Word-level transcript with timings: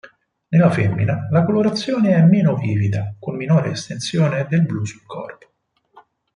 Nella 0.47 0.71
femmina, 0.71 1.27
la 1.29 1.43
colorazione 1.45 2.15
è 2.15 2.23
meno 2.23 2.55
vivida, 2.55 3.13
con 3.19 3.35
minore 3.35 3.69
estensione 3.69 4.47
del 4.49 4.63
blu 4.65 4.83
sul 4.83 5.03
corpo. 5.05 5.51